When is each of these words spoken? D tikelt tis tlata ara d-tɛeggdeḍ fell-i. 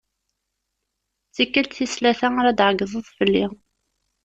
D 1.29 1.31
tikelt 1.35 1.71
tis 1.77 1.93
tlata 1.97 2.27
ara 2.39 2.51
d-tɛeggdeḍ 2.55 3.03
fell-i. 3.17 3.45